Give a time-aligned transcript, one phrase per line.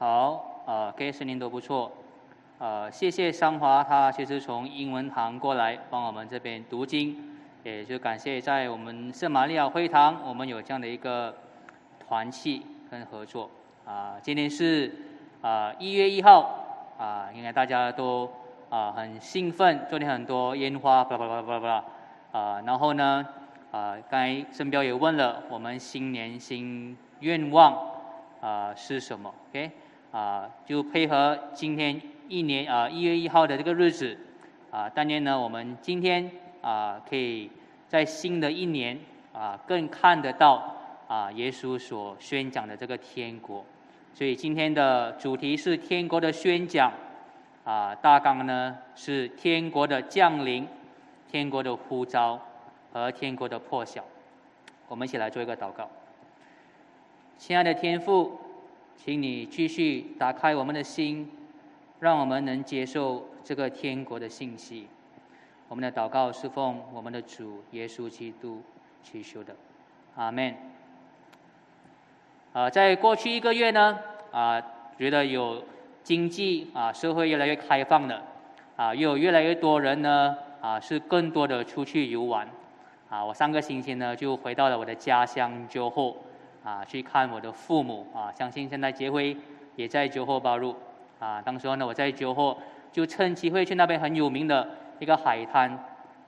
[0.00, 1.92] 好，呃，各位声音都不错，
[2.56, 11.36] 呃，谢谢桑华，他其实从英文堂过来帮我们这边读经，也就感谢在我们圣玛利亚会堂，我们有这样的一个
[11.98, 13.50] 团契跟合作。
[13.84, 14.90] 啊，今天是
[15.42, 18.26] 啊一月一号，啊，应该大家都
[18.70, 21.84] 啊很兴奋，昨天很多烟花，巴拉巴拉巴拉巴拉，
[22.32, 23.26] 啊，然后呢，
[23.70, 27.90] 啊，刚才申彪也问了，我们新年新愿望。
[28.40, 29.70] 啊，是什么？OK，
[30.12, 34.18] 啊，就配合今天一年啊一月一号的这个日子，
[34.70, 37.50] 啊，但愿呢，我们今天啊，可以
[37.86, 38.98] 在新的一年
[39.32, 40.74] 啊，更看得到
[41.06, 43.64] 啊，耶稣所宣讲的这个天国。
[44.12, 46.92] 所以今天的主题是天国的宣讲，
[47.62, 50.66] 啊，大纲呢是天国的降临、
[51.30, 52.40] 天国的呼召
[52.92, 54.04] 和天国的破晓。
[54.88, 55.88] 我们一起来做一个祷告。
[57.38, 58.38] 亲爱的天父，
[59.02, 61.26] 请你继续打开我们的心，
[62.00, 64.86] 让我们能接受这个天国的信息。
[65.68, 68.60] 我们的祷告是奉我们的主耶稣基督
[69.02, 69.56] 祈求的，
[70.16, 70.54] 阿门。
[72.52, 73.98] 啊，在过去一个月呢，
[74.32, 74.62] 啊，
[74.98, 75.64] 觉得有
[76.02, 78.22] 经济啊，社会越来越开放了，
[78.76, 82.46] 啊，又有越来越多人呢，啊，是更多的出去游玩。
[83.08, 86.18] 啊，我上个星期呢，就回到了我的家乡酒后。
[86.62, 88.30] 啊，去看我的父母啊！
[88.36, 89.34] 相信现在杰辉
[89.76, 90.76] 也在酒后包入
[91.18, 91.40] 啊。
[91.40, 92.58] 当时候呢，我在酒后
[92.92, 95.70] 就趁机会去那边很有名的一个海滩，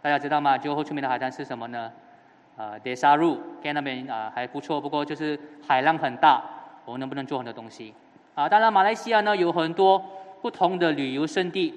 [0.01, 0.57] 大家知道吗？
[0.57, 1.93] 酒后出名的海滩是什么呢？
[2.57, 6.43] 呃，德沙路，在那边啊还不错，不过就是海浪很大，
[6.87, 7.93] 我们能不能做很多东西？
[8.35, 10.03] 啊，当然马来西亚呢有很多
[10.41, 11.75] 不同的旅游胜地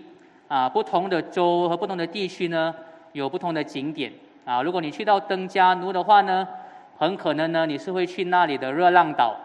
[0.47, 2.73] 啊，不同的州和不同的地区呢
[3.11, 4.13] 有不同的景点
[4.45, 4.61] 啊。
[4.61, 6.47] 如果你去到登嘉奴的话呢？
[6.97, 9.35] 很可能呢，你是会去那里的热浪岛，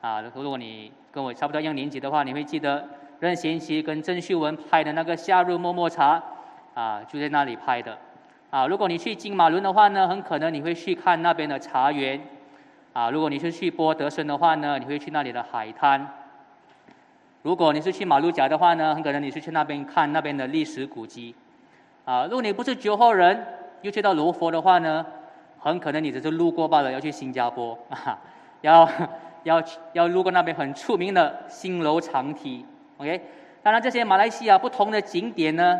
[0.00, 2.86] 啊，如果你跟我差不多一样年纪的话，你会记得
[3.18, 6.22] 任贤齐跟郑秀文拍的那个《夏日么么茶》，
[6.80, 7.98] 啊，就在那里拍的，
[8.50, 12.20] 啊，如果你去金马伦的话呢，很可能你会去看那边的茶园，
[12.92, 16.08] 啊，如果你是去波德森的话呢，你会去那里的海滩，
[17.42, 21.34] 如果你是去马六甲的话呢，很可能你是去那边看那边的历史古迹，
[22.04, 23.44] 啊，如果你不是九号人，
[23.82, 25.04] 又去到罗佛的话呢？
[25.64, 28.18] 很可能你只是路过罢了，要去新加坡啊，
[28.60, 28.86] 要
[29.44, 29.62] 要
[29.94, 32.64] 要路过那边很出名的新楼长梯
[32.98, 33.18] ，OK。
[33.62, 35.74] 当然，这些马来西亚不同的景点呢，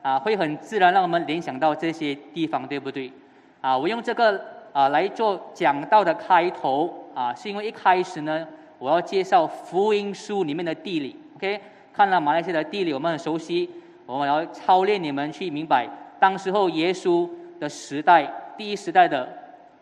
[0.00, 3.12] 啊，会很自然让我们联想到这些地方，对不对？
[3.60, 4.40] 啊，我用这个
[4.72, 8.48] 啊来做讲道的开头啊，是因为一开始呢，
[8.78, 11.60] 我要介绍福音书里面的地理，OK。
[11.92, 13.68] 看了马来西亚的地理，我们很熟悉，
[14.06, 15.86] 我们要操练你们去明白
[16.18, 17.28] 当时候耶稣
[17.60, 18.30] 的时代。
[18.56, 19.28] 第一时代的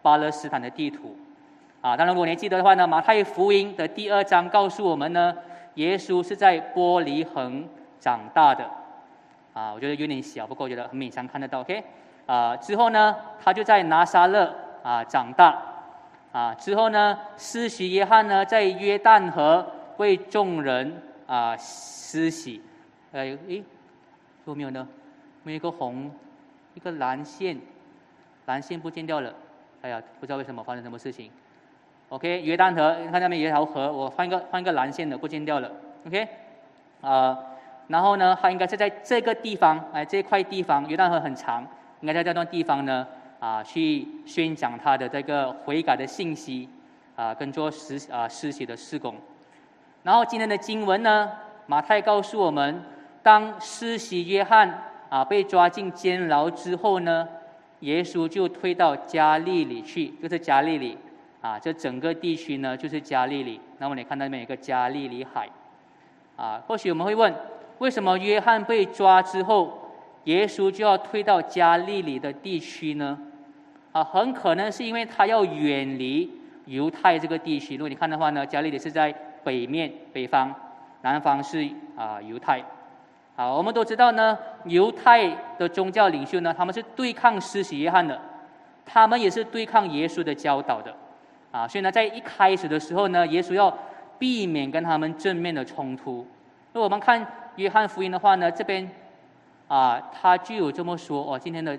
[0.03, 1.17] 巴勒斯坦的地图，
[1.81, 5.35] 啊，当然如果你记得的话呢，马太福音的第二章告诉我们呢，
[5.75, 7.69] 耶稣是在玻璃恒
[7.99, 8.69] 长大的，
[9.53, 11.83] 啊，我觉得有点小，不过我觉得很勉强看得到，OK，
[12.27, 15.57] 啊，之后呢，他就在拿撒勒啊长大，
[16.33, 22.61] 啊，之后呢，施洗约翰呢在约旦河为众人啊施洗，
[23.13, 23.63] 哎，诶，
[24.45, 24.87] 有没有呢？
[25.43, 26.11] 没有一个红，
[26.75, 27.59] 一个蓝线。
[28.47, 29.33] 蓝线不见掉了，
[29.81, 31.31] 哎呀，不知道为什么发生什么事情。
[32.11, 35.71] OK，约旦河，你看那边有一条河，我换一个换一个蓝线的不见掉了。
[36.07, 36.29] OK，
[37.01, 37.39] 啊，
[37.89, 41.67] 然后呢，它应该是在这个地方，哎，这块地方，约旦河很长，
[42.01, 43.07] 应该在这段地方呢，
[43.41, 46.69] 啊，去宣讲他的这个悔改的信息，
[47.17, 49.17] 啊，跟做实啊施洗的施工。
[50.03, 51.33] 然后今天的经文呢，
[51.67, 52.83] 马太告诉我们，
[53.23, 57.27] 当施洗约翰啊被抓进监牢之后呢。
[57.85, 60.97] 耶稣就退到加利里去，就是加利里
[61.43, 63.61] 啊，这整个地区呢就是加利里。
[63.79, 65.49] 那么你看到那边有个加利里海，
[66.37, 67.35] 啊，或许我们会问，
[67.79, 69.93] 为什么约翰被抓之后，
[70.25, 73.19] 耶稣就要退到加利里的地区呢？
[73.93, 76.31] 啊，很可能是因为他要远离
[76.65, 77.77] 犹太这个地区。
[77.77, 79.15] 如果你看的话呢，加利里是在
[79.45, 80.55] 北面北方，
[81.03, 82.65] 南方是啊犹太。
[83.37, 85.29] 好，我们都知道呢，犹太
[85.59, 88.17] 的宗教领袖呢，他们是对抗施洗约翰的，
[88.87, 90.95] 他们也是对抗耶稣的教导的，
[91.51, 93.77] 啊，所以呢，在一开始的时候呢，耶稣要
[94.21, 96.25] 避免跟他们正面的冲突。
[96.73, 97.27] 那我们看
[97.57, 98.89] 约翰福音的话呢，这边
[99.67, 101.77] 啊，他就有这么说哦，今天的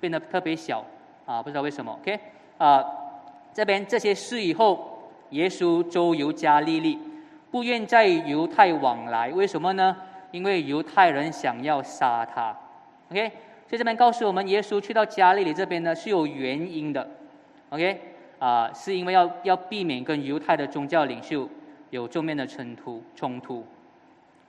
[0.00, 0.84] 变得特别小
[1.24, 1.96] 啊，不知道为什么。
[2.00, 2.18] OK，
[2.58, 2.84] 啊，
[3.54, 6.98] 这边这些事以后，耶稣周游加利利，
[7.52, 9.96] 不愿在犹太往来，为什么呢？
[10.30, 12.56] 因为犹太人想要杀他
[13.10, 13.28] ，OK，
[13.66, 17.08] 所以这边告诉我们，耶稣去到加利利这边呢是有原因的
[17.70, 18.00] ，OK，
[18.38, 21.48] 啊，是因为要要避免跟犹太的宗教领袖
[21.90, 23.64] 有正面的冲突冲突。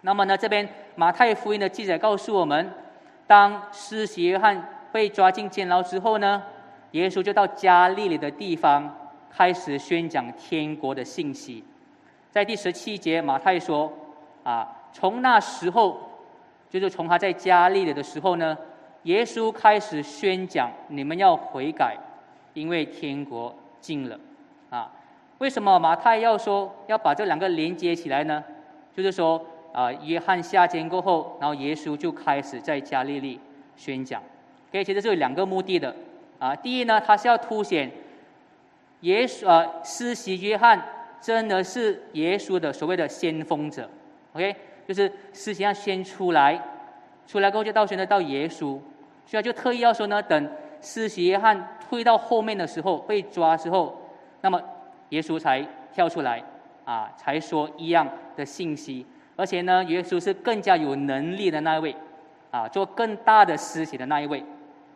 [0.01, 2.71] 那么呢，这边马太福音的记载告诉我们，
[3.27, 6.41] 当施洗约翰被抓进监牢之后呢，
[6.91, 8.93] 耶稣就到加利利的地方
[9.29, 11.63] 开始宣讲天国的信息。
[12.31, 13.91] 在第十七节，马太说
[14.43, 15.99] ：“啊，从那时候，
[16.69, 18.57] 就是从他在加利利的时候呢，
[19.03, 21.97] 耶稣开始宣讲，你们要悔改，
[22.53, 24.19] 因为天国近了。”
[24.69, 24.91] 啊，
[25.39, 28.43] 为什么马太要说要把这两个连接起来呢？
[28.95, 29.43] 就是说。
[29.73, 33.39] 啊，约翰下监过后，然后耶稣就开始在加利利
[33.77, 34.21] 宣讲。
[34.69, 35.95] OK，其实是有两个目的的。
[36.39, 37.89] 啊，第一呢，他是要凸显
[38.99, 40.77] 耶稣啊，施洗约翰
[41.21, 43.89] 真的是耶稣的所谓的先锋者。
[44.33, 44.53] OK，
[44.87, 46.59] 就是施洗要先出来，
[47.27, 48.79] 出来过后就到现在到耶稣，
[49.25, 50.49] 所以他就特意要说呢，等
[50.81, 53.99] 施洗约翰退到后面的时候被抓之后，
[54.41, 54.61] 那么
[55.09, 56.43] 耶稣才跳出来
[56.85, 59.05] 啊，才说一样的信息。
[59.37, 61.95] 而且呢，耶稣是更加有能力的那一位，
[62.51, 64.43] 啊，做更大的施洗的那一位，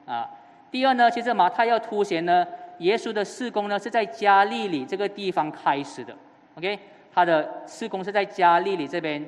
[0.06, 0.30] 啊。
[0.70, 2.46] 第二呢，其实马太要凸显呢，
[2.80, 6.14] 耶稣的事工呢是在加利利这个地方开始的
[6.58, 6.78] ，OK，
[7.14, 9.26] 他的事工是在加利利这边，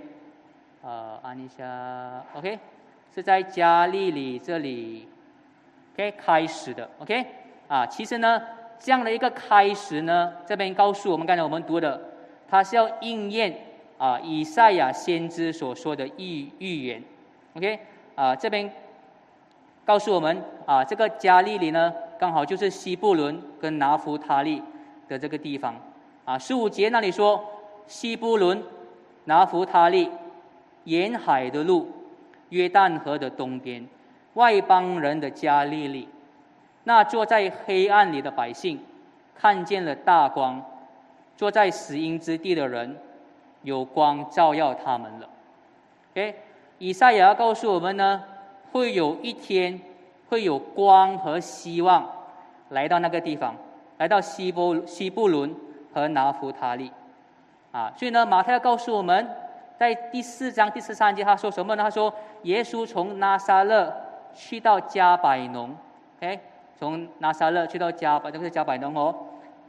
[0.81, 2.59] 呃，按一下，OK，
[3.13, 5.07] 是在加利利这里
[5.93, 7.25] ，OK 开始的，OK，
[7.67, 8.41] 啊，其实呢，
[8.79, 11.99] 这样的一个开始呢，这边告诉我们，刚才我们读的，
[12.49, 13.61] 它是要应验。
[13.97, 17.03] 啊，以赛亚先知所说的预预言
[17.55, 17.79] ，OK，
[18.13, 18.71] 啊，这边
[19.83, 24.61] 告诉我们啊，这个加利利呢，刚好就是西布伦跟拿弗他利
[25.07, 25.73] 的这个地方。
[26.25, 27.43] 啊，十五节那里说，
[27.87, 28.61] 西布伦、
[29.23, 30.11] 拿弗他利，
[30.87, 31.91] 沿海的路，
[32.49, 33.85] 约旦河的东边，
[34.35, 36.07] 外邦人的加利利，
[36.85, 38.79] 那坐在黑暗里的百姓，
[39.35, 40.61] 看见了大光；
[41.35, 42.97] 坐在死荫之地的人。
[43.63, 45.27] 有光照耀他们了。
[46.13, 46.35] OK，
[46.77, 48.23] 以赛亚告诉我们呢，
[48.71, 49.81] 会有一天
[50.29, 52.07] 会有光和希望
[52.69, 53.55] 来到那个地方，
[53.97, 55.53] 来到西波西布伦
[55.93, 56.89] 和拿弗他利。
[57.73, 59.27] 啊，所以呢，马太要告诉我们，
[59.77, 61.83] 在第四章第十三节他说什么呢？
[61.83, 62.13] 他说，
[62.43, 63.93] 耶稣从拿撒勒
[64.33, 65.75] 去到加百农。
[66.17, 66.39] OK，
[66.77, 69.15] 从拿撒勒去到加百，这个是加百农哦。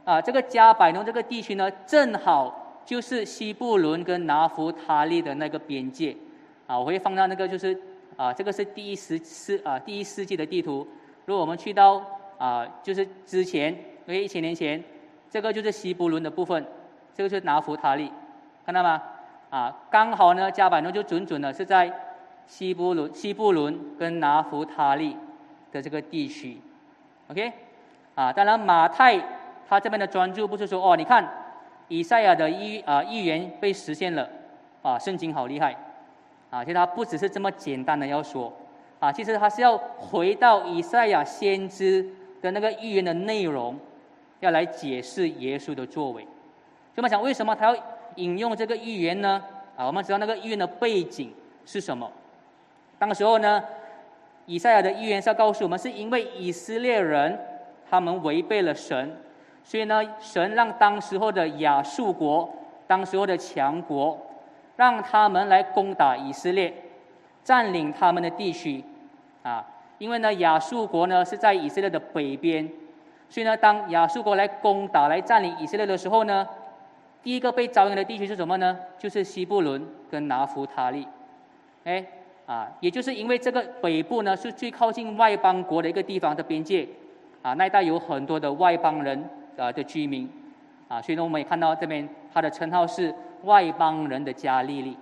[0.05, 2.65] 啊，这个加百农这个地区呢，正好。
[2.85, 6.15] 就是西布伦跟拿弗他利的那个边界，
[6.65, 7.79] 啊，我会放到那个就是
[8.17, 10.87] 啊，这个是第一十世啊第一世纪的地图。
[11.25, 12.01] 如果我们去到
[12.39, 13.71] 啊，就是之前，
[14.07, 14.83] 因为一千年前，
[15.29, 16.65] 这个就是西布伦的部分，
[17.13, 18.11] 这个是拿弗他利，
[18.65, 18.99] 看到吗？
[19.49, 21.91] 啊，刚好呢，加百农就准准的是在
[22.45, 25.15] 西布伦西布伦跟拿弗他利
[25.71, 26.59] 的这个地区
[27.29, 27.51] ，OK？
[28.15, 29.19] 啊，当然马太
[29.67, 31.27] 他这边的专注不是说哦，你看。
[31.91, 34.29] 以赛亚的预啊预言被实现了，
[34.83, 35.75] 啊，圣经好厉害，
[36.51, 38.53] 啊，其实他不只是这么简单的要说，
[38.99, 42.07] 啊，其实他是要回到以赛亚先知
[42.43, 43.75] 的那个预言的内容，
[44.39, 46.27] 要来解释耶稣的作为。
[46.95, 47.83] 这么讲，为什么他要
[48.15, 49.41] 引用这个预言呢？
[49.75, 51.33] 啊，我们知道那个预言的背景
[51.65, 52.11] 是什么？
[52.97, 53.63] 当时候呢，
[54.45, 57.39] 以赛亚的预言是要告诉我们，是因为以色列人
[57.89, 59.15] 他们违背了神。
[59.63, 62.49] 所以呢，神让当时候的亚述国，
[62.87, 64.19] 当时候的强国，
[64.75, 66.73] 让他们来攻打以色列，
[67.43, 68.83] 占领他们的地区，
[69.43, 69.63] 啊，
[69.99, 72.67] 因为呢，亚述国呢是在以色列的北边，
[73.29, 76.47] 所以呢，当亚述国来攻打、来占领以色列的时候呢，
[77.23, 78.77] 第一个被招引的地区是什么呢？
[78.97, 81.07] 就是西布伦跟拿弗他利，
[81.83, 82.05] 哎，
[82.45, 86.87] 啊，也就是因为这个北部呢是最靠近外邦国的一个地方的边界，
[87.41, 89.29] 啊，那一带有很多的外邦人。
[89.57, 90.29] 啊的居民，
[90.87, 94.97] 啊，所以呢，我们也看到这边他的称号是外邦人的加利利，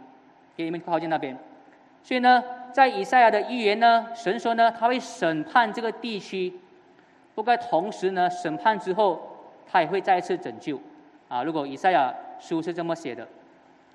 [0.55, 1.37] 给你们靠近那边。
[2.01, 6.51] 所以呢，在以赛亚的预言呢，神说呢，他会审判这个地区，
[7.35, 9.21] 不过同时呢，审判之后，
[9.71, 10.81] 他也会再次拯救。
[11.27, 13.27] 啊，如果以赛亚书是这么写的，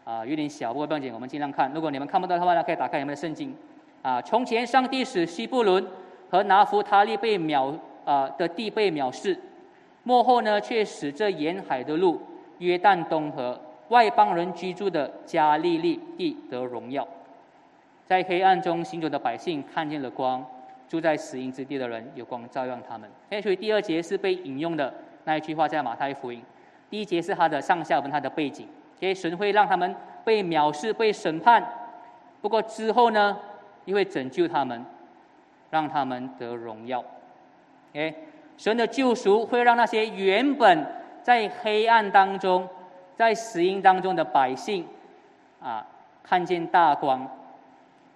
[0.04, 1.72] 啊，有点小，不过不要紧，我们尽量看。
[1.72, 3.54] 如果你们看不到的话呢，可以打开你们的圣经。
[4.02, 5.86] 啊，从前上帝使西布伦
[6.28, 7.74] 和拿弗他利被藐
[8.04, 9.38] 啊的地被藐视。
[10.02, 12.20] 幕后呢，却使这沿海的路、
[12.58, 13.58] 约旦东河、
[13.88, 17.06] 外邦人居住的加利利地得荣耀。
[18.04, 20.44] 在黑暗中行走的百姓看见了光，
[20.88, 23.08] 住在死荫之地的人有光照耀他们。
[23.30, 24.92] 哎，所以第二节是被引用的
[25.24, 26.42] 那一句话，在马太福音。
[26.92, 28.68] 第一节是他的上下文，他的背景。
[29.00, 31.66] 所神会让他们被藐视、被审判，
[32.42, 33.38] 不过之后呢，
[33.86, 34.84] 又会拯救他们，
[35.70, 37.02] 让他们得荣耀。
[37.94, 38.14] 哎。
[38.58, 40.86] 神的救赎会让那些原本
[41.22, 42.68] 在黑暗当中
[43.16, 44.86] 在死荫当中的百姓
[45.60, 45.84] 啊
[46.22, 47.26] 看见大光，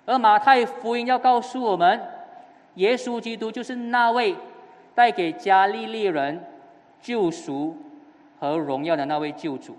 [0.04, 2.00] 而马太福音要告诉我们，
[2.74, 4.36] 耶稣基督就是那位
[4.94, 6.44] 带给加利利人
[7.00, 7.74] 救赎
[8.50, 9.76] 和荣耀的那位救主。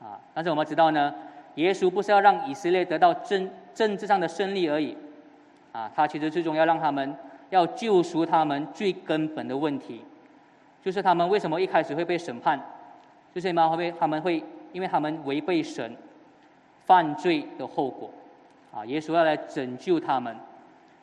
[0.00, 1.14] 啊，但是我们知道呢，
[1.54, 4.96] 耶稣不是要让以色列得到政政治上的胜利而已，
[5.70, 7.14] 啊，他其实最终要让他们
[7.50, 10.04] 要救赎他们最根本的问题，
[10.82, 12.60] 就是他们为什么一开始会被审判，
[13.32, 15.96] 就是因为他们会因为他们违背神
[16.84, 18.10] 犯罪的后果，
[18.74, 20.36] 啊，耶稣要来拯救他们，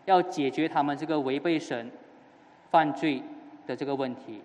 [0.03, 1.89] 要解决他们这个违背神
[2.69, 3.24] 犯罪
[3.65, 4.41] 的这个问题，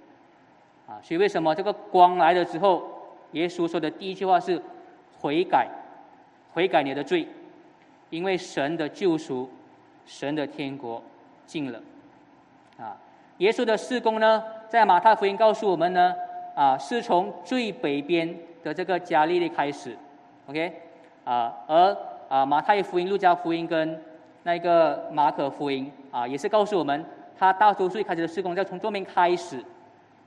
[0.86, 2.90] 啊，所以为什么这个光来了之后？
[3.32, 4.62] 耶稣说的第一句话是
[5.20, 5.66] ：“悔改，
[6.52, 7.26] 悔改你的罪，
[8.10, 9.50] 因为神的救赎，
[10.06, 11.02] 神的天国
[11.44, 11.80] 近了。”
[12.78, 12.96] 啊，
[13.38, 16.14] 耶稣的事工呢，在马太福音告诉我们呢，
[16.54, 19.96] 啊，是从最北边的这个加利利开始
[20.46, 20.72] ，OK，
[21.24, 21.96] 啊，而
[22.28, 24.00] 啊马太福音、路加福音跟
[24.44, 27.04] 那个马可福音啊，也是告诉我们，
[27.36, 29.60] 他大多数开始的事工要从这边开始，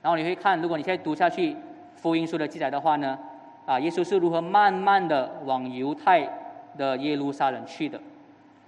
[0.02, 1.56] 然后你会看，如果你现在读下去。
[2.00, 3.18] 福音书的记载的话呢，
[3.66, 6.30] 啊，耶稣是如何慢慢的往犹太
[6.78, 8.00] 的耶路撒冷去的，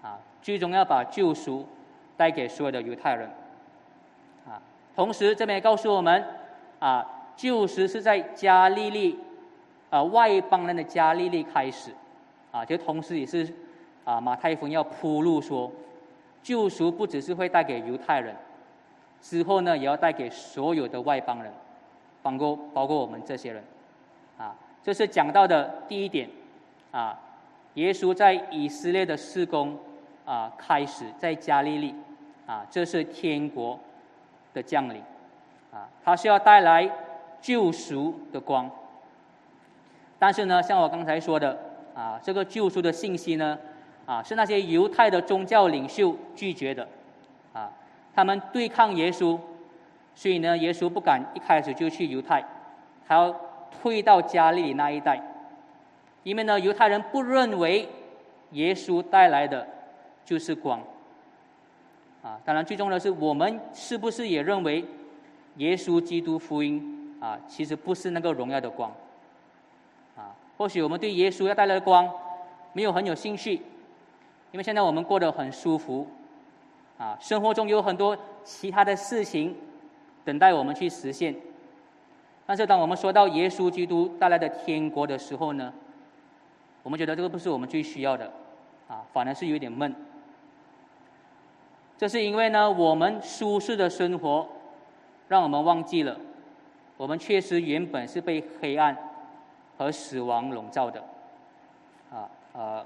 [0.01, 1.63] 啊，最终要把救赎
[2.17, 3.29] 带给所有的犹太人，
[4.47, 4.59] 啊，
[4.95, 6.25] 同时这边也告诉我们，
[6.79, 9.19] 啊，救赎是在加利利，
[9.91, 11.91] 啊，外邦人的加利利开始，
[12.51, 13.47] 啊，就同时也是，
[14.03, 15.71] 啊，马太福音要铺路说，
[16.41, 18.35] 救赎不只是会带给犹太人，
[19.21, 21.51] 之后呢，也要带给所有的外邦人。
[22.21, 23.63] 包括包括我们这些人，
[24.37, 26.29] 啊，这是讲到的第一点，
[26.91, 27.17] 啊，
[27.75, 29.79] 耶稣在以色列的施工
[30.25, 31.95] 啊开始在加利利，
[32.45, 33.79] 啊，这是天国
[34.53, 35.01] 的降临，
[35.71, 36.91] 啊，他是要带来
[37.41, 38.69] 救赎的光。
[40.19, 41.57] 但是呢，像我刚才说的，
[41.95, 43.57] 啊，这个救赎的信息呢，
[44.05, 46.85] 啊，是那些犹太的宗教领袖拒绝的，
[47.53, 47.71] 啊，
[48.13, 49.39] 他们对抗耶稣。
[50.15, 52.43] 所以呢，耶稣不敢一开始就去犹太，
[53.07, 53.33] 他要
[53.71, 55.21] 退到加利利那一带，
[56.23, 57.87] 因为呢，犹太人不认为
[58.51, 59.65] 耶稣带来的
[60.25, 60.81] 就是光。
[62.21, 64.83] 啊，当然最重要的是，我们是不是也认为
[65.55, 68.91] 耶稣基督福音啊，其实不是那个荣耀的光？
[70.17, 72.11] 啊，或许我们对耶稣要带来的光
[72.73, 73.53] 没有很有兴趣，
[74.51, 76.05] 因为现在我们过得很舒服，
[76.99, 79.55] 啊，生活中有很多其他的事情。
[80.25, 81.35] 等待我们去实现，
[82.45, 85.73] 但是当我们说到耶稣基督带来的天国的时候呢，
[86.83, 88.31] 我们觉得这个不是我们最需要的，
[88.87, 89.95] 啊，反而是有点闷。
[91.97, 94.47] 这是因为呢，我们舒适的生活
[95.27, 96.15] 让我们忘记了，
[96.95, 98.95] 我们确实原本是被黑暗
[99.77, 101.03] 和死亡笼罩的，
[102.11, 102.85] 啊呃，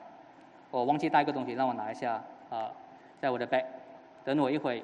[0.72, 2.72] 我忘记带一个东西，让我拿一下啊，
[3.20, 3.65] 在我的 bag，
[4.24, 4.84] 等我一会。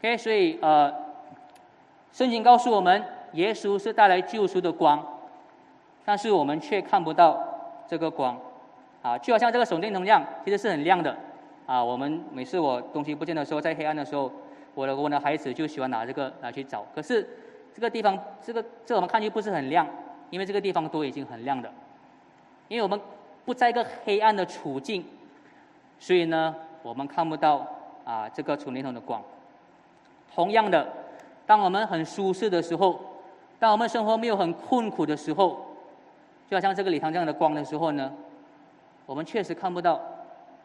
[0.00, 0.94] OK，所以呃，
[2.12, 5.04] 圣经告诉我们，耶稣是带来救赎的光，
[6.04, 7.36] 但是我们却看不到
[7.88, 8.40] 这个光，
[9.02, 11.14] 啊，就好像这个手电筒一样，其实是很亮的，
[11.66, 14.30] 啊，我们每次我东西不见的时候，在黑暗的时候，
[14.74, 17.28] 我的我的孩子就喜欢拿这个来去找，可是
[17.74, 19.86] 这个地方，这个这我们看去不是很亮，
[20.30, 21.70] 因为这个地方都已经很亮的，
[22.68, 23.00] 因为我们
[23.44, 25.04] 不在一个黑暗的处境，
[25.98, 27.66] 所以呢，我们看不到
[28.04, 29.22] 啊这个手电筒的光。
[30.34, 30.86] 同样的，
[31.46, 33.00] 当我们很舒适的时候，
[33.58, 35.64] 当我们生活没有很困苦的时候，
[36.48, 38.12] 就好像这个礼堂这样的光的时候呢，
[39.06, 40.00] 我们确实看不到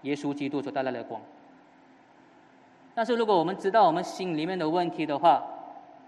[0.02, 1.22] 耶稣基督所带来的光。
[2.94, 5.44] 但是如果我们知道我们心里面的问题的话，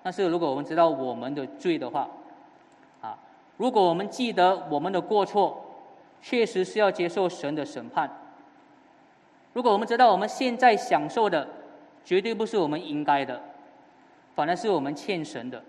[0.06, 2.08] 但是如果我们知道我们的罪的话，
[3.02, 3.18] 啊，
[3.58, 5.66] 如果我们记得我们的过错，
[6.22, 8.08] 确实是要接受神的审判。
[9.52, 11.48] 如果我们知道我们现在享受的，
[12.04, 13.42] 绝对不是我们应该的，
[14.36, 15.60] 反而是我们欠神的。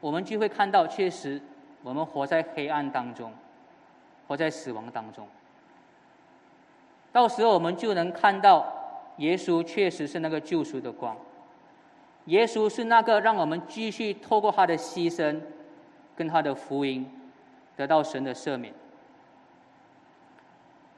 [0.00, 1.38] 我们就会看到，确实
[1.82, 3.30] 我们活在黑暗当中，
[4.26, 5.28] 活在死亡当中。
[7.12, 8.64] 到时候我们就能看到，
[9.18, 11.14] 耶稣确实是那个救赎的光，
[12.26, 15.40] 耶稣是那个让我们继续透过他的牺牲，
[16.14, 17.08] 跟他的福音，
[17.76, 18.72] 得到神的赦免。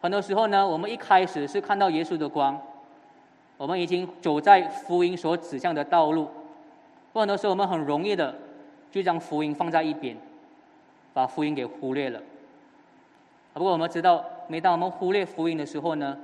[0.00, 2.60] 很多时候呢，我们一开始是看到耶稣的光。
[3.56, 6.28] 我们已经走在福音所指向的道路，
[7.12, 8.32] 很多时候我们很容易的
[8.92, 10.16] 就将福音放在一边，
[11.12, 12.20] 把福音给忽略了。
[13.52, 16.16] 不过我们知道，每当我们忽略福音的时候呢，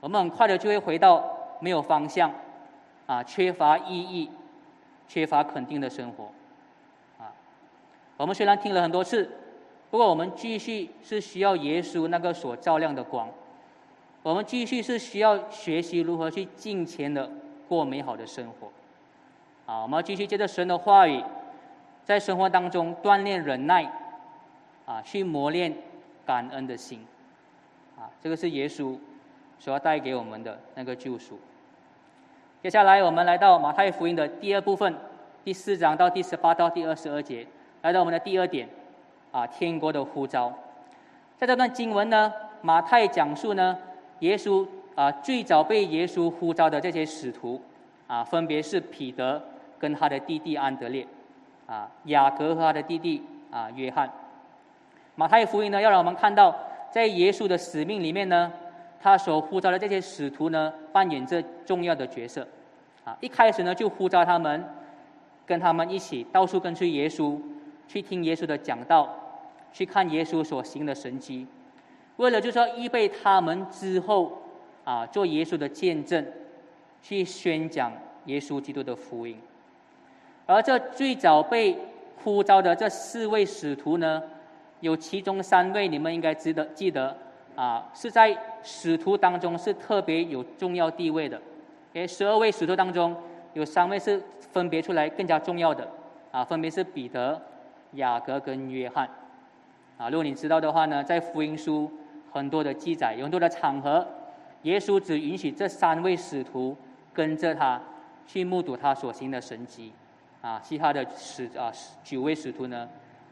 [0.00, 1.24] 我们很快的就会回到
[1.60, 2.32] 没有方向，
[3.06, 4.30] 啊，缺乏意义、
[5.06, 6.24] 缺乏肯定的生活，
[7.18, 7.32] 啊，
[8.16, 9.30] 我们虽然听了很多次，
[9.90, 13.28] 不过我们继续是需要耶稣那个所照亮的光，
[14.22, 17.30] 我们继续是需要学习如何去尽前的
[17.68, 18.70] 过美好的生活，
[19.72, 21.22] 啊，我们继续借着神的话语，
[22.04, 23.90] 在生活当中锻炼忍耐。
[24.86, 25.76] 啊，去磨练
[26.24, 27.04] 感恩的心，
[27.98, 28.96] 啊，这个是耶稣
[29.58, 31.40] 所要带给我们的那个救赎。
[32.66, 34.92] 接下来，我们来到马太福音的第二部分，
[35.44, 37.46] 第四章到第十八到第二十二节，
[37.82, 38.68] 来到我们的第二点，
[39.30, 40.52] 啊，天国的呼召。
[41.36, 42.32] 在这段经文呢，
[42.62, 43.78] 马太讲述呢，
[44.18, 47.62] 耶稣啊最早被耶稣呼召的这些使徒，
[48.08, 49.40] 啊，分别是彼得
[49.78, 51.06] 跟他的弟弟安德烈，
[51.68, 54.10] 啊，雅各和他的弟弟啊约翰。
[55.14, 56.52] 马太福音呢，要让我们看到，
[56.90, 58.52] 在耶稣的使命里面呢，
[59.00, 62.46] 他所呼召的这些使徒呢，扮演着重要的角色。
[63.04, 64.64] 啊，一开始呢，就呼召他们，
[65.46, 67.38] 跟他们一起到处跟随耶稣，
[67.86, 69.08] 去听耶稣的讲道，
[69.72, 71.46] 去看耶稣所行的神迹，
[72.16, 74.42] 为了就是说预备他们之后
[74.84, 76.26] 啊，做耶稣的见证，
[77.00, 77.92] 去宣讲
[78.24, 79.38] 耶稣基督的福音。
[80.46, 81.78] 而这最早被
[82.24, 84.22] 呼召的这四位使徒呢？
[84.80, 87.16] 有其中三位，你们应该值得记得
[87.56, 91.40] 啊，是在使徒当中是特别有重要地位的。
[91.94, 93.16] 诶，十二位使徒当中，
[93.54, 95.88] 有三位是分别出来更加重要的
[96.30, 97.40] 啊，分别是彼得、
[97.92, 99.08] 雅各跟约翰。
[99.96, 101.90] 啊，如果你知道的话呢，在福音书
[102.30, 104.06] 很多的记载，有很多的场合，
[104.62, 106.76] 耶稣只允许这三位使徒
[107.14, 107.80] 跟着他
[108.26, 109.94] 去目睹他所行的神迹，
[110.42, 111.72] 啊，其他的使啊
[112.04, 112.86] 九位使徒呢，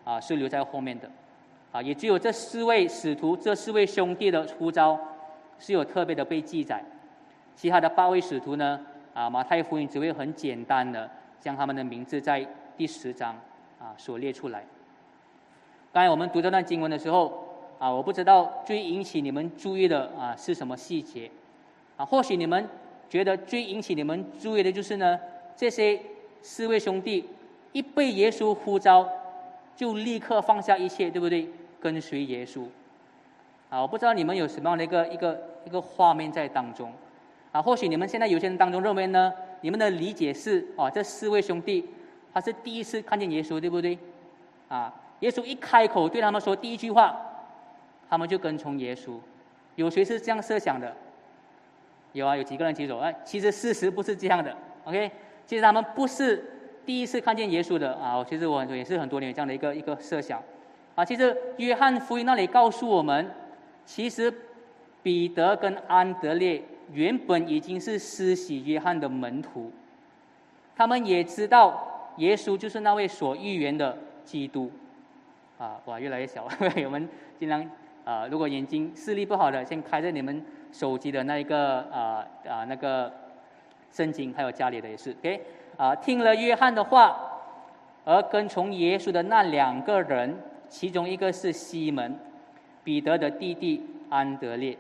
[0.04, 1.10] 啊是留在后面的。
[1.74, 4.96] 啊，也只有这四位使徒、这四位兄弟的呼召
[5.58, 6.80] 是有特别的被记载，
[7.56, 8.80] 其他的八位使徒呢？
[9.12, 13.37] 啊，马太福音只会很简单的将他们的名字在第十章
[13.80, 14.64] 啊所列出来。
[15.92, 17.44] 刚才我们读这段经文的时候，
[17.80, 21.28] 啊，我不知道最引起你们注意的啊是什么细节，
[21.96, 22.68] 啊，或许你们
[23.08, 25.18] 觉得最引起你们注意的就是呢，
[25.56, 26.00] 这些
[26.40, 27.28] 四位兄弟
[27.72, 29.08] 一被耶稣呼召，
[29.74, 31.48] 就立刻放下一切，对不对？
[31.85, 32.64] 跟随耶稣，
[33.68, 36.90] 啊，我不知道你们有什么样的一个一个一个画面在当中，
[37.53, 41.87] 啊，或许你们现在有些人当中认为呢，你们的理解是，啊，这四位兄弟
[42.33, 43.99] 他是第一次看见耶稣，对不对？
[44.68, 47.14] 啊，耶稣一开口对他们说第一句话，
[48.09, 49.18] 他们就跟从耶稣。
[49.75, 50.97] 有谁是这样设想的？
[52.12, 52.99] 有啊，有几个人举手？
[52.99, 54.57] 哎，其实事实不是这样的。
[54.85, 55.11] OK，
[55.47, 56.42] 其实他们不是
[56.87, 58.25] 第一次看见耶稣的啊。
[58.27, 60.42] 其实我也是很多年这样的一个一个设想。
[60.94, 63.28] 啊，其实约翰福音那里告诉我们，
[63.85, 64.33] 其实
[65.02, 69.72] 彼得跟安德烈原本已经是施洗约翰的门徒，
[70.76, 74.70] 他们也知道耶稣就是那位所预言的基督。
[75.59, 76.46] 啊，哇，越来越小，
[76.87, 77.68] 我们尽量
[78.04, 83.12] 啊，如果眼睛视力不好的，先开着你们手机的那一个啊啊那个
[83.90, 85.40] 圣经，还有家里的也是，OK，
[85.76, 87.16] 啊，听了约翰的话，
[88.04, 90.38] 而跟从耶稣的那两个人。
[90.68, 92.18] 其中一个是西门，
[92.83, 94.77] 彼得的弟弟安德烈，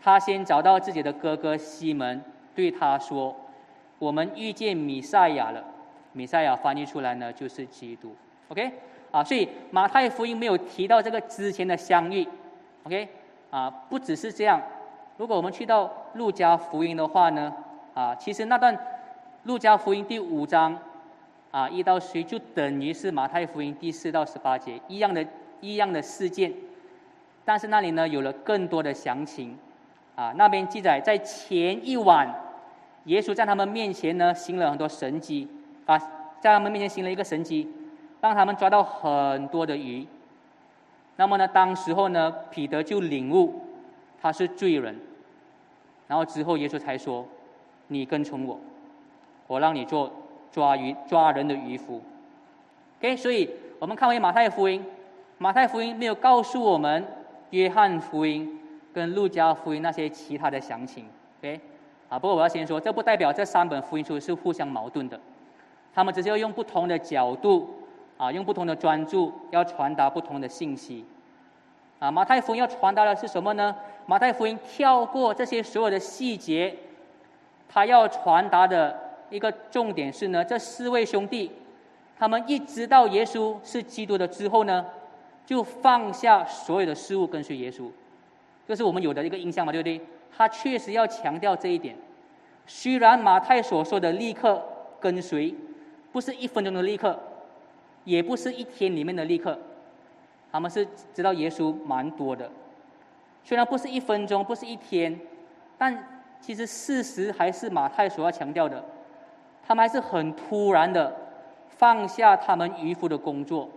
[0.00, 2.22] 他先找到自己的哥哥西门，
[2.54, 3.34] 对他说
[3.98, 5.62] ：“我们遇见米赛亚了。”
[6.12, 8.14] 米赛亚翻译出来呢，就是基督。
[8.48, 8.72] OK，
[9.10, 12.26] 啊，所以马太福音没有提到这个之前的相遇。
[12.84, 13.08] OK，
[13.50, 14.60] 啊，不只是这样，
[15.16, 17.52] 如果我们去到路加福音的话呢，
[17.94, 18.76] 啊，其实那段
[19.44, 20.78] 路加福音第五章。
[21.50, 25.26] 啊，一到十就等于是马太福音第四到十八节一样的
[25.60, 26.52] 一样的事件，
[27.44, 29.56] 但是那里呢有了更多的详情。
[30.16, 32.28] 啊，那边记载在前一晚，
[33.04, 35.48] 耶稣在他们面前呢行了很多神迹，
[35.86, 35.98] 啊，
[36.40, 37.66] 在他们面前行了一个神迹，
[38.20, 40.06] 让他们抓到很多的鱼。
[41.16, 43.62] 那么呢，当时候呢，彼得就领悟
[44.20, 44.98] 他是罪人，
[46.06, 47.26] 然后之后耶稣才说
[47.88, 48.60] ：“你跟从我，
[49.46, 50.12] 我让你做。”
[50.52, 52.02] 抓鱼抓人的渔夫
[52.98, 54.84] ，OK，所以我们看回马太福音，
[55.38, 57.04] 马太福音没有告诉我们
[57.50, 58.58] 约翰福音
[58.92, 61.06] 跟路加福音那些其他的详情
[61.38, 61.60] ，OK，
[62.08, 65.18] 啊，不过我要先说，这不代表这三本福音书是互相矛盾的，
[65.94, 67.72] 他们只是要用不同的角度，
[68.16, 71.04] 啊，用不同的专注，要传达不同的信息，
[72.00, 73.76] 啊，马太福音要传达的是什么呢？
[74.06, 76.76] 马太福音跳过这些所有的细节，
[77.68, 79.09] 他要传达的。
[79.30, 81.50] 一个重点是呢，这四位兄弟，
[82.18, 84.84] 他们一知道耶稣是基督的之后呢，
[85.46, 87.88] 就放下所有的事物跟随耶稣，
[88.66, 90.00] 这是我们有的一个印象嘛，对不对？
[90.36, 91.96] 他确实要强调这一点。
[92.66, 94.62] 虽然马太所说的立刻
[95.00, 95.54] 跟随，
[96.12, 97.18] 不是一分钟的立刻，
[98.04, 99.58] 也不是一天里面的立刻，
[100.52, 102.50] 他们是知道耶稣蛮多的。
[103.42, 105.18] 虽然不是一分钟，不是一天，
[105.76, 108.84] 但其实事实还是马太所要强调的，
[109.70, 111.14] 他们还是很突然的
[111.68, 113.68] 放下他们渔夫的工作，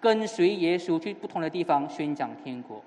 [0.00, 2.82] 跟随耶稣去不同的地方宣讲天国。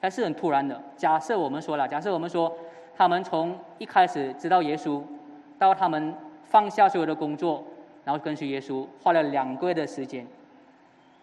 [0.00, 0.80] 还是很突然的。
[0.96, 2.52] 假设我们说了，假设我们说，
[2.96, 5.02] 他们从一开始知道耶稣，
[5.58, 7.64] 到他们放下所有的工作，
[8.04, 10.24] 然后跟随耶稣，花了两个月的时间。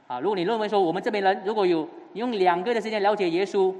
[0.08, 3.74] 啊，如果你认为说我们这边人如果有用两个月的时间了解耶稣，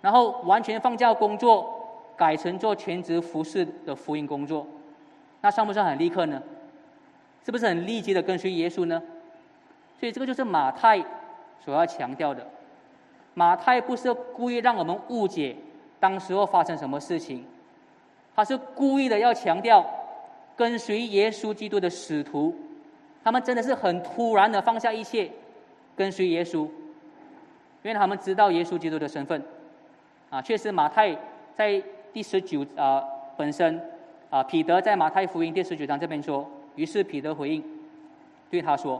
[0.00, 1.68] 然后完全放下工作，
[2.16, 4.64] 改成做全职服侍的福音工作，
[5.42, 6.42] 那算不算很立刻呢？
[7.44, 9.02] 是不是很立即的跟随耶稣呢？
[10.00, 11.04] 所以这个就是马太
[11.60, 12.46] 所要强调的。
[13.34, 15.56] 马太不是故意让我们误解
[15.98, 17.44] 当时候发生什么事情，
[18.36, 19.84] 他是故意的要强调
[20.56, 22.54] 跟随耶稣基督的使徒，
[23.24, 25.30] 他们真的是很突然的放下一切
[25.96, 26.60] 跟随耶稣，
[27.82, 29.42] 因为他们知道耶稣基督的身份。
[30.30, 31.16] 啊，确实马太
[31.56, 33.02] 在第十九啊
[33.36, 33.80] 本身
[34.32, 37.62] 啊彼得在马太福音第十九章这边说，于是彼得回应
[38.48, 38.98] 对他说：“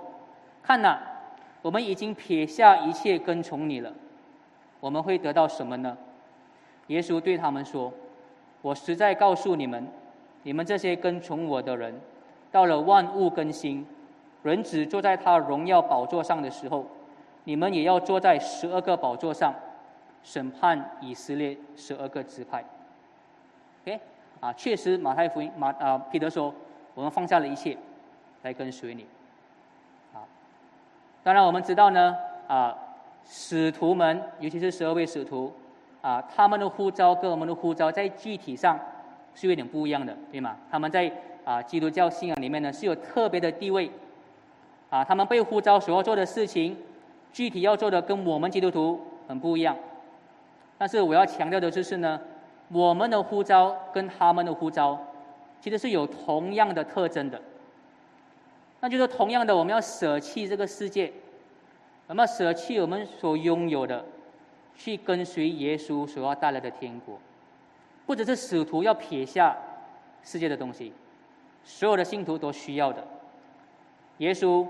[0.62, 0.98] 看呐，
[1.62, 3.90] 我们已经撇下一切跟从你了。”
[4.78, 5.96] 我们会得到什么呢？
[6.88, 7.90] 耶稣对他们说
[8.60, 9.88] ：“我实在告诉你们，
[10.42, 11.98] 你们这些跟从我的人，
[12.50, 13.86] 到了万物更新，
[14.42, 16.84] 人子坐在他荣耀宝座上的时候，
[17.44, 19.54] 你们也要坐在十二个宝座上，
[20.22, 22.62] 审判以色列十二个支派。”
[23.82, 23.98] OK，
[24.42, 26.54] 啊，确实，马太福音马啊彼得说
[26.94, 27.78] ：“我们放下了一切，
[28.42, 29.06] 来跟随你。”
[30.12, 30.20] 啊，
[31.22, 32.14] 当然我们知道呢，
[32.46, 32.76] 啊。
[33.24, 35.52] 使徒们，尤其是十二位使徒，
[36.00, 38.76] 啊，他们的呼召跟我们的呼召在具体上
[39.32, 40.56] 是有点不一样的，对吗？
[40.68, 41.08] 他们在
[41.44, 43.88] 啊基督教信仰里面呢是有特别的地位，
[44.90, 46.76] 啊，他们被呼召所要做的事情，
[47.32, 49.76] 具体要做的跟我们基督徒很不一样。
[50.76, 52.20] 但是我要强调的就是呢，
[52.72, 54.98] 我们的呼召跟他们的呼召
[55.60, 57.40] 其实是有同样的特征的，
[58.80, 61.12] 那就是同样的，我们要舍弃这个世界。
[62.08, 64.04] 我们舍弃我们所拥有的，
[64.74, 67.18] 去跟随耶稣所要带来的天国，
[68.04, 69.56] 不只是使徒要撇下
[70.22, 70.92] 世界的东西，
[71.64, 73.02] 所有的信徒都需要的。
[74.18, 74.66] 耶稣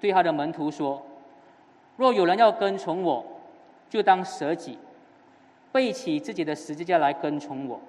[0.00, 1.02] 对他的门徒说
[1.98, 3.22] ：“若有人要跟从我，
[3.90, 4.78] 就当舍己，
[5.72, 7.80] 背起自己的十字架来跟从我。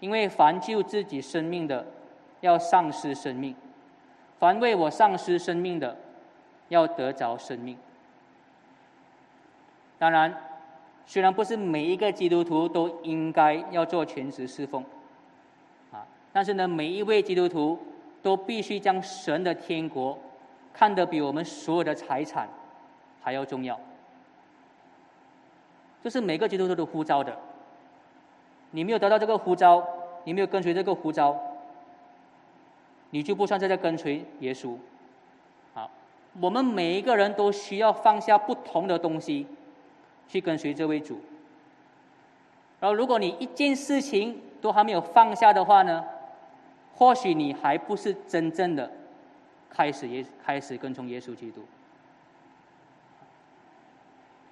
[0.00, 1.86] 因为凡救自己生命的，
[2.40, 3.54] 要丧失生命；
[4.38, 5.96] 凡为我丧失生命的，
[6.68, 7.78] 要得着生命。”
[9.96, 10.34] 当然，
[11.06, 14.84] 虽然不是每一个基督徒都应该要做全职侍奉，
[15.92, 17.78] 啊，但是呢，每一位基督徒
[18.20, 20.18] 都必须将神的天国
[20.72, 22.48] 看得比我们所有的财产
[23.22, 23.78] 还要重要。
[26.04, 27.36] 就是每个基督徒都呼召的。
[28.70, 29.84] 你没有得到这个呼召，
[30.22, 31.36] 你没有跟随这个呼召，
[33.10, 34.76] 你就不算是在跟随耶稣。
[35.72, 35.90] 好，
[36.40, 39.48] 我们每一个人都需要放下不同的东西。
[40.26, 41.20] 去跟随这位主，
[42.80, 46.02] 然后如果你一件事情都还没有放下的话呢，
[46.94, 48.90] 或许你还不是真正的
[49.68, 51.62] 开始耶开始跟从耶稣基督。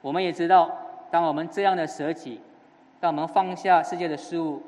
[0.03, 0.71] 我们也知道，
[1.13, 2.41] 当我们这样的舍己，
[2.99, 4.63] 当我们放下世界的事物，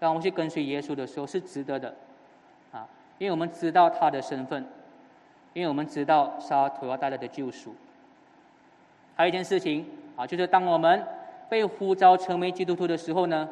[0.00, 1.94] 当我们去跟随耶稣的时候，是值得的，
[2.72, 4.64] 啊，因为我们知道他的身份，
[5.52, 7.74] 因为我们知道他所要带来的救赎。
[9.14, 9.86] 还有一件事情。
[10.14, 11.02] 啊，就是当我们
[11.48, 13.48] 被呼召成为基督徒的时候呢，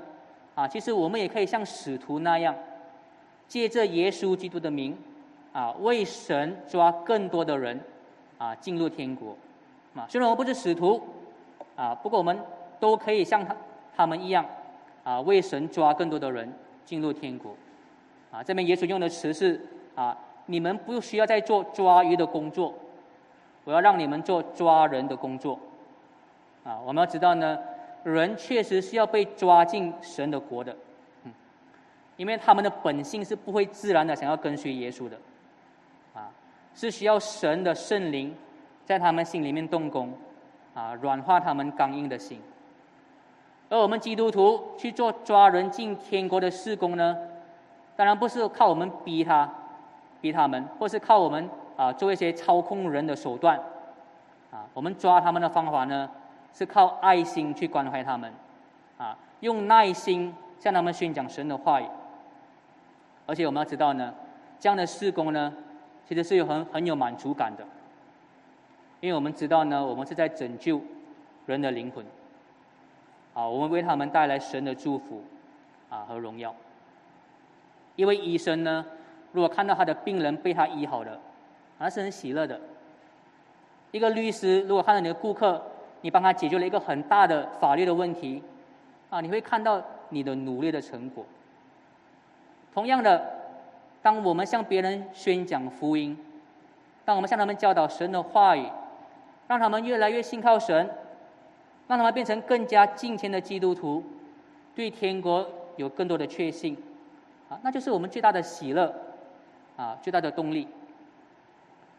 [0.55, 2.55] 啊，其实我们也可以像使徒那样，
[3.49, 4.95] 借着耶稣基督的名，
[5.55, 7.81] 啊，为神抓更多的人，
[8.37, 9.35] 啊，进入天国。
[9.95, 11.03] 啊，虽然我不是使徒，
[11.81, 12.39] 啊，不过我们
[12.79, 13.57] 都可以像他
[13.97, 14.45] 他们一样，
[15.03, 16.53] 啊，为神抓更多的人
[16.85, 17.57] 进入天国。
[18.31, 19.59] 啊，这边耶稣用的词是
[19.95, 20.15] 啊，
[20.45, 22.75] 你们不需要再做抓鱼的工作，
[23.65, 25.59] 我要让你们做抓人的工作。
[26.65, 27.59] 啊，我们要知道呢，
[28.05, 30.77] 人确实是要被抓进神的国的，
[31.25, 31.33] 嗯，
[32.19, 35.19] 因为他们的本性是不会自然的想要跟随耶稣的，
[36.13, 36.31] 啊，
[36.75, 38.37] 是需要神的圣灵
[38.85, 40.13] 在他们心里面动工，
[40.75, 42.41] 啊，软化他们刚硬的心。
[43.69, 47.17] 而我们基督徒去做抓人进天国的事工呢，
[47.97, 49.49] 当然不是靠我们逼他，
[50.21, 53.59] 逼他们，或是靠我们啊做一些操控人的手段，
[54.51, 56.11] 啊，我们抓他们的方法呢？
[56.53, 58.33] 是靠爱心去关怀他们，
[58.99, 61.87] 啊，用耐心向他们宣讲神的话语。
[63.25, 64.13] 而且我们要知道呢，
[64.59, 65.53] 这样的事工呢，
[66.05, 67.65] 其实是有很很有满足感的，
[69.01, 70.81] 因为我们知道呢，我们是在拯救
[71.47, 72.05] 人的灵魂，
[73.35, 75.23] 啊，我们为他们带来神的祝福，
[75.89, 76.55] 啊和荣耀。
[77.97, 78.85] 因为医生呢，
[79.33, 81.19] 如果看到他的病人被他医好了，
[81.79, 82.61] 那是很喜乐的。
[83.91, 85.63] 一个律师如果看到你的顾客，
[86.03, 88.43] 你帮他解决了一个很大的法律的问题，
[89.09, 91.25] 啊，你会看到你的努力的成果。
[92.73, 93.23] 同样的，
[94.03, 96.17] 当我们向别人宣讲福音，
[97.05, 98.65] 当我们向他们教导神的话语，
[99.51, 100.89] 让他们越来越信靠神，
[101.89, 104.01] 让他们变成更加敬虔的基督徒，
[104.77, 106.77] 对天国有更多的确信，
[107.49, 108.95] 啊，那就是我们最大的喜乐，
[109.77, 110.69] 啊，最大的动力。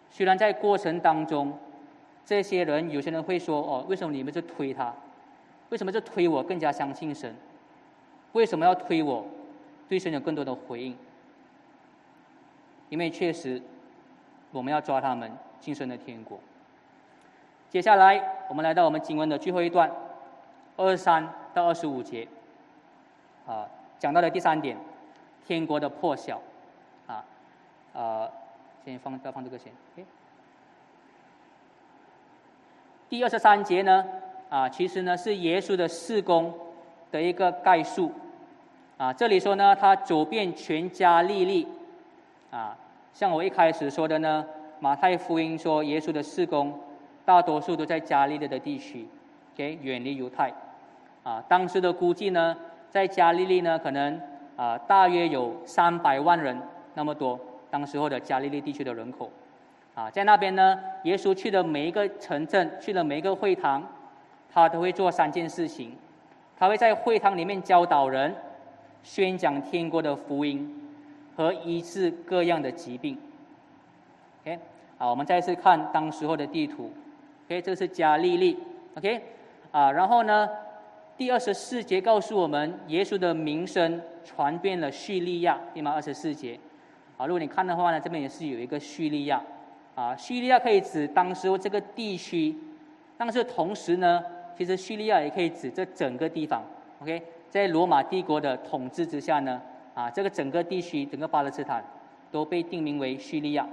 [0.10, 1.54] 虽然在过程当中，
[2.24, 4.96] 这些人有些人会说：“哦，为什么你们就推他？
[5.68, 7.36] 为什么就推我更加相信神？
[8.32, 9.26] 为什么要推我？
[9.90, 10.98] 对神有更多的回应？
[12.88, 13.62] 因为确实，
[14.54, 16.40] 我们要抓他们进神的天国。
[17.72, 19.90] 接下来，我们来到我们经文的最后一段，
[20.76, 22.28] 二十三到二十五节，
[23.48, 23.66] 啊，
[23.98, 24.78] 讲到的第三点，
[25.48, 26.42] 天国的破晓，
[27.08, 27.24] 啊，
[27.94, 28.30] 呃，
[28.84, 29.72] 先放，不要放这个先。
[33.08, 34.06] 第二十三节呢，
[34.50, 36.54] 啊，其实呢是耶稣的事工
[37.10, 38.12] 的一个概述，
[38.98, 41.66] 啊，这里说呢，他走遍全家利利，
[42.52, 42.78] 啊，
[43.14, 44.46] 像我一开始说的呢，
[44.82, 46.78] 马太福音说耶稣的事工，
[47.24, 49.08] 大多数都在加利利的地区
[49.54, 50.52] ，OK，远离犹太，
[51.24, 52.56] 啊，当时的估计呢，
[52.90, 54.20] 在加利利呢，可能
[54.56, 56.60] 啊，大约有三百万人
[56.96, 59.32] 那么多，当时候的加利利地区的人口。
[59.94, 63.86] 啊，在那边呢，耶稣去的每一个城镇，去了每一个会堂，
[64.52, 65.94] 他都会做三件事情。
[66.58, 68.34] 他会在会堂里面教导人，
[69.04, 70.90] 宣讲天国的福音，
[71.36, 73.18] 和医治各样的疾病。
[74.44, 74.58] OK，
[74.98, 76.90] 好，我们再次看当时候的地图。
[77.52, 78.58] OK，这个是加利利。
[78.96, 79.22] OK，
[79.72, 80.50] 啊，然后呢，
[81.18, 85.92] 第二十四节告诉我们，耶稣的名声传遍了叙利亚，对吗？
[85.92, 86.58] 二十四节。
[87.18, 89.42] 啊，如果你看的话呢，这边也是有一个叙利亚。
[89.96, 92.56] 啊，叙利亚可以指当时这个地区，
[93.18, 94.24] 但是同时呢，
[94.58, 96.64] 其实叙利亚也可以指这整个地方。
[97.02, 99.62] OK，在罗马帝国的统治之下呢，
[99.94, 101.84] 啊，这个整个地区，整个巴勒斯坦
[102.32, 103.68] 都被定名为叙利亚。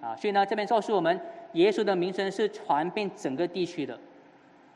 [0.00, 1.18] 啊，所以呢，这边告诉我们，
[1.54, 3.98] 耶稣的名声是传遍整个地区的。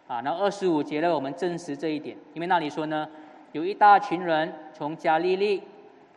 [0.09, 3.09] 啊，那二十五节呢，我们证实这一点，因为那里说呢，
[3.53, 5.63] 有一大群人从加利利、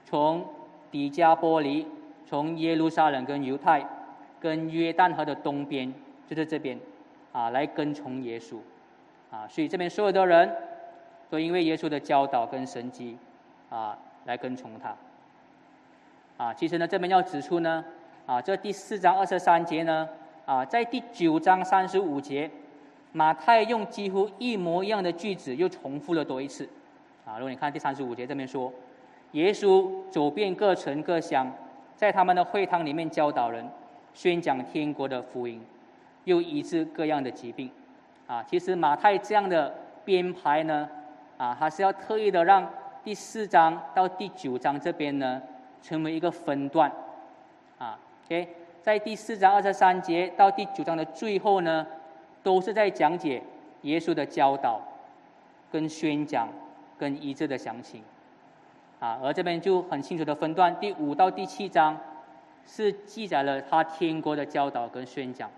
[0.06, 0.44] 从
[0.90, 1.86] 底加波利、
[2.26, 3.86] 从耶路撒冷跟犹太。
[4.42, 5.94] 跟约旦河的东边，
[6.28, 6.76] 就是这边，
[7.32, 8.58] 啊，来跟从耶稣，
[9.30, 10.52] 啊，所以这边所有的人
[11.30, 13.16] 都因为耶稣的教导跟神迹，
[13.70, 13.96] 啊，
[14.26, 14.98] 来跟从他，
[16.44, 17.86] 啊，其实呢，这边要指出呢，
[18.26, 20.10] 啊，这第四章二十三节呢，
[20.52, 22.52] 啊，在第九章三十五节，
[23.14, 26.68] 马太用几乎一模一样的句子又重复了多一次，
[27.24, 28.70] 啊，如果你看第三十五节这边说，
[29.32, 31.50] 耶稣走遍各城各乡，
[31.96, 33.66] 在他们的会堂里面教导人。
[34.14, 35.66] 宣讲天国的福音，
[36.26, 37.72] 又医治各样的疾病，
[38.28, 40.90] 啊，其实马太这样的编排呢，
[41.38, 42.70] 啊，他是要特意的让
[43.06, 45.42] 第四章到第九章这边呢，
[45.82, 46.92] 成为一个分段，
[47.78, 48.50] 啊，OK，
[48.82, 51.86] 在第四章二十三节到第九章的最后呢，
[52.42, 53.42] 都是在讲解
[53.84, 54.82] 耶稣的教导、
[55.72, 56.48] 跟宣讲、
[56.98, 58.02] 跟医治的详情，
[59.00, 61.98] 啊，而这边就很清楚的分段，第五到第七章。
[62.64, 65.50] 是记载了他天国的教导跟宣讲，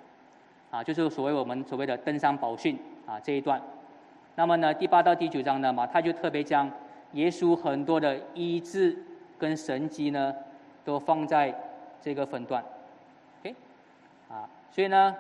[0.72, 3.62] 啊，就是所谓我们所谓的登山宝训啊这一段。
[4.36, 6.72] 那么呢，第八到第九章呢，马太就特别将
[7.12, 8.98] 耶稣很多的医治
[9.38, 10.34] 跟神迹呢，
[10.86, 11.54] 都放在
[12.02, 12.64] 这个分段。
[14.30, 15.16] 啊，所以呢，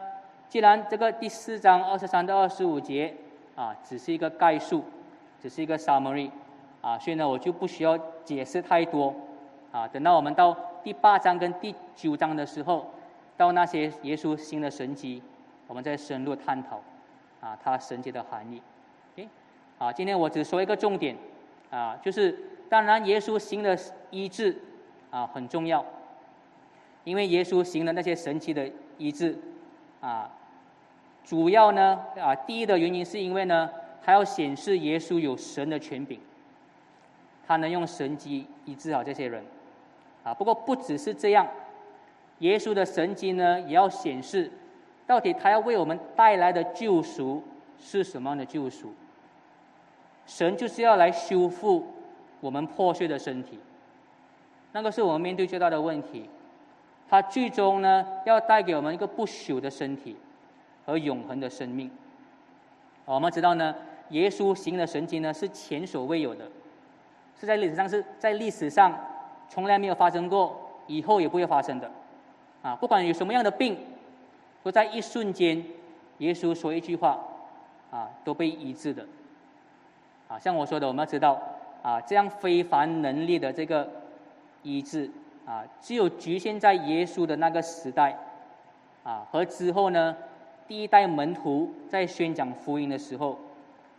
[0.49, 3.13] 既然这个第四章二十三到二十五节
[3.55, 4.83] 啊，只是一个概述，
[5.41, 6.29] 只是一个 summary，
[6.81, 9.13] 啊，所以呢，我就不需要解释太多，
[9.71, 10.55] 啊，等到我们到。
[10.83, 12.85] 第八章跟第九章的时候，
[13.37, 15.23] 到那些耶稣新的神迹，
[15.65, 16.81] 我们再深入探讨，
[17.39, 18.61] 啊，它神迹的含义。
[19.15, 19.29] 诶，
[19.77, 21.15] 啊，今天我只说一个重点，
[21.71, 22.37] 啊，就是
[22.67, 24.57] 当然耶稣新的医治，
[25.09, 25.85] 啊，很重要，
[27.03, 29.37] 因为耶稣行的那些神奇的医治，
[29.99, 30.31] 啊，
[31.23, 33.69] 主要呢，啊，第一的原因是因为呢，
[34.01, 36.19] 他要显示耶稣有神的权柄，
[37.45, 39.43] 他能用神迹医治好这些人。
[40.23, 41.45] 啊，不过不只是这样，
[42.39, 44.49] 耶稣的神迹呢，也要显示
[45.05, 47.43] 到底他要为我们带来的救赎
[47.77, 48.93] 是什么样的救赎。
[50.25, 51.85] 神就是要来修复
[52.39, 53.59] 我们破碎的身体，
[54.71, 56.29] 那个是我们面对最大的问题。
[57.13, 60.17] 他最终呢，要带给我们一个不朽的身体
[60.83, 61.87] 和永恒的生命。
[63.05, 63.75] 我们知道呢，
[64.09, 66.43] 耶稣行的神迹呢是前所未有的，
[67.39, 68.91] 是在历史上是在历史上
[69.47, 71.87] 从来没有发生过，以后也不会发生的。
[72.63, 73.77] 啊，不管有什么样的病，
[74.63, 75.63] 都在一瞬间，
[76.17, 77.19] 耶稣说一句话，
[77.91, 79.05] 啊，都被医治的。
[80.27, 81.39] 啊，像我说的，我们要知道，
[81.83, 83.87] 啊，这样非凡能力的这个
[84.63, 85.11] 医治，
[85.45, 88.17] 啊，只有局限在耶稣的那个时代，
[89.03, 90.15] 啊，和之后呢，
[90.67, 93.37] 第一代门徒在宣讲福音的时候，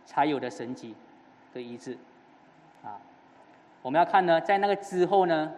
[0.05, 0.95] 才有的神迹
[1.53, 1.97] 的医治。
[2.83, 2.97] 啊，
[3.81, 5.51] 我们要看呢，在那个之后呢，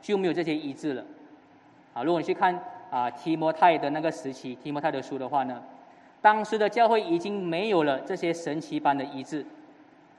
[0.00, 1.04] 就没有这些医治了。
[1.94, 2.58] 啊，如果你去看
[2.90, 5.62] 啊提摩太的那个时期，提摩太的书的话呢，
[6.20, 9.44] 当时的教会已经没有了这些神奇般的医治，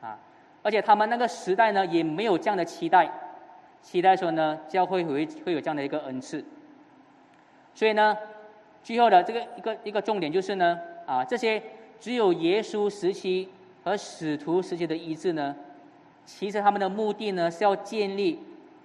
[0.02, 0.18] 啊，
[0.64, 3.10] 而且他们那个时代呢也没有这样的期待，
[3.82, 6.44] 期待说呢教会会会有这样的一个恩赐，
[7.74, 8.18] 所以呢，
[8.84, 11.62] 最后的这个一个一个重点就是呢，啊这些
[12.00, 13.50] 只有耶稣时期
[13.84, 15.56] 和使徒时期的医治呢，
[16.26, 18.40] 其实他们的目的呢是要建立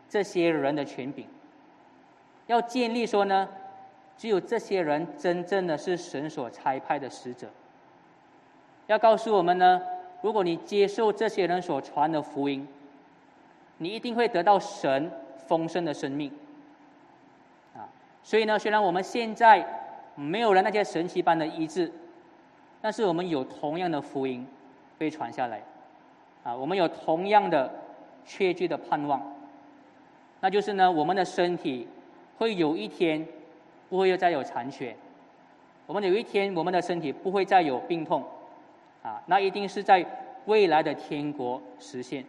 [0.09, 1.27] 这些人的权柄。
[2.47, 3.49] 要建立说呢，
[4.17, 7.49] 只有这些人真正的是神所差派的使者。
[8.87, 9.83] 要告诉我们呢，
[10.23, 12.67] 如果你接受这些人所传的福音，
[13.79, 15.11] 你一定会得到神
[15.47, 16.31] 丰盛的生命。
[17.75, 17.89] 啊，
[18.23, 19.67] 所以呢，虽然我们现在
[20.15, 21.93] 没有了那些神奇般的医治，
[22.81, 24.47] 但是我们有同样的福音
[24.97, 25.63] 被传下来。
[26.43, 27.71] 啊，我们有同样的
[28.25, 29.21] 确据的盼望，
[30.41, 31.89] 那就是呢，我们的身体。
[32.39, 33.27] 会有一天，
[33.89, 34.95] 不会又再有残缺。
[35.87, 38.23] 我们有一天，我们的身体不会再有病痛，
[39.03, 40.05] 啊，那一定是在
[40.45, 42.23] 未来的天国实现。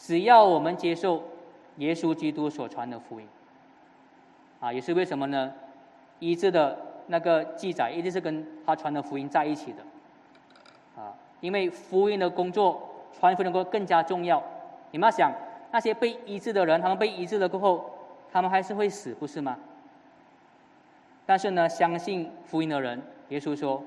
[0.00, 1.22] 只要我们接受
[1.76, 3.28] 耶稣基督所传的福音，
[4.58, 5.52] 啊，也是为什么呢？
[6.20, 9.82] 医治的那个记载一定是跟他传的福音在一起的，
[11.00, 12.80] 啊，因为福音的工作，
[13.12, 14.42] 传福音的工作更加重要。
[14.90, 15.30] 你们要想，
[15.70, 17.90] 那些被医治的人，他们被医治了过后。
[18.32, 19.58] 他们还是会死，不是吗？
[21.26, 23.82] 但是呢，相信福音的人，耶稣说：“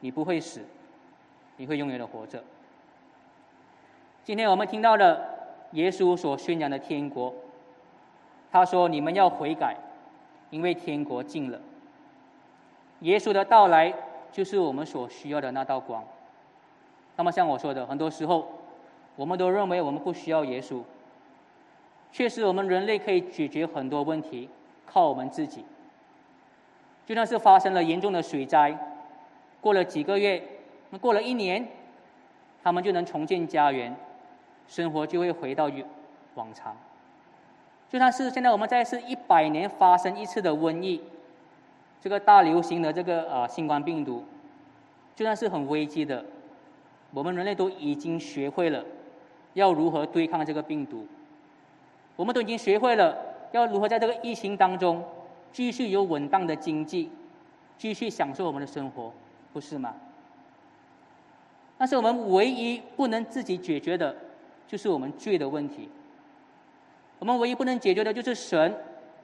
[0.00, 0.60] 你不会死，
[1.56, 2.42] 你会永远的活着。”
[4.24, 5.37] 今天我们听到的
[5.72, 7.34] 耶稣所宣扬的天国，
[8.50, 9.76] 他说：“你们要悔改，
[10.50, 11.60] 因为天国近了。”
[13.00, 13.92] 耶稣的到来
[14.32, 16.02] 就是我们所需要的那道光。
[17.16, 18.48] 那么，像我说的，很多时候
[19.14, 20.82] 我们都认为我们不需要耶稣。
[22.10, 24.48] 确实，我们人类可以解决很多问题，
[24.86, 25.64] 靠我们自己。
[27.04, 28.76] 就算是发生了严重的水灾，
[29.60, 30.42] 过了几个月，
[31.00, 31.66] 过了一年，
[32.62, 33.94] 他们就能重建家园，
[34.68, 35.70] 生活就会回到
[36.34, 36.76] 往常。
[37.90, 41.02] 就算是现在我们在是一百年发生一次的瘟疫，
[42.00, 44.24] 这个大流行的这个呃新冠病毒，
[45.16, 46.22] 就算是很危机的，
[47.12, 48.84] 我们人类都已经学会了
[49.54, 51.06] 要如何对抗这个病毒。
[52.14, 53.16] 我们都已经学会了
[53.52, 55.02] 要如何在这个疫情当中
[55.50, 57.10] 继续有稳当的经济，
[57.78, 59.10] 继续享受我们的生活，
[59.52, 59.94] 不是吗？
[61.78, 64.14] 但是我们唯一不能自己解决的，
[64.68, 65.88] 就是我们罪的问题。
[67.18, 68.76] 我们唯一不能解决的就是神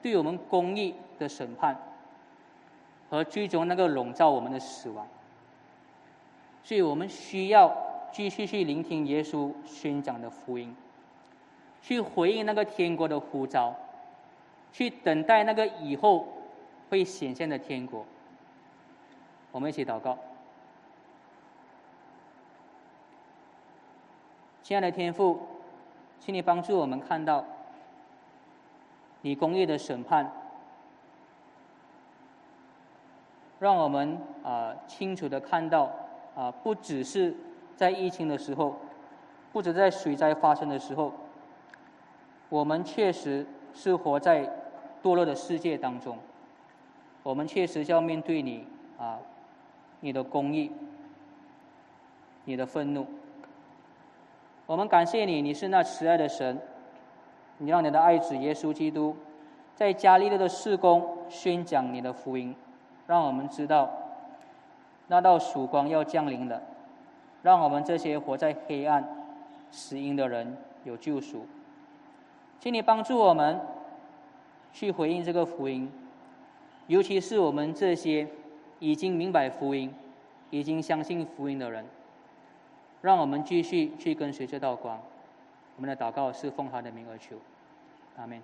[0.03, 1.79] 对我们公义的审判
[3.09, 5.07] 和最终那个笼罩我们的死亡。
[6.65, 7.73] 所以我们需要
[8.11, 10.75] 继续去聆听耶稣宣讲的福音。
[11.83, 13.77] 去回应那个天国的呼召，
[14.73, 16.27] 去等待那个以后
[16.89, 18.07] 会显现的天国。
[19.53, 20.19] 我们一起祷告，
[24.65, 25.39] 亲爱的天父，
[26.19, 27.45] 请你帮助我们看到
[29.21, 30.33] 你公义的审判，
[33.59, 35.91] 让我们啊清楚的看到
[36.35, 37.37] 啊，不只是
[37.77, 38.75] 在疫情的时候，
[39.53, 41.13] 不止在水灾发生的时候。
[42.49, 44.51] 我们确实是活在
[45.03, 46.17] 堕落的世界当中，
[47.23, 48.67] 我们确实要面对你
[48.97, 49.19] 啊，
[50.01, 50.73] 你的公义，
[52.47, 53.07] 你的愤怒。
[54.67, 56.59] 我们感谢你，你是那慈爱的神，
[57.59, 59.15] 你让你的爱子耶稣基督
[59.75, 62.55] 在加利利的事工宣讲你的福音，
[63.07, 63.91] 让我们知道
[65.09, 66.63] 那道曙光要降临了，
[67.43, 69.07] 让我们这些活在黑暗
[69.71, 71.47] 死因的人有救赎。
[72.59, 73.61] 请你帮助我们
[74.73, 75.93] 去回应这个福音，
[76.87, 78.27] 尤其是我们这些
[78.79, 79.95] 已经明白福音、
[80.49, 81.85] 已经相信福音的人。
[83.05, 84.99] 让我们继续去跟随这道光。
[85.77, 87.37] 我们的祷告是奉他的名而求，
[88.17, 88.41] 阿门。